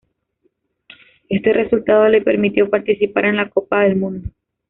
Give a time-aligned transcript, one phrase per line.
[1.29, 4.29] Este resultado le permitió participar en la Copa del Mundo.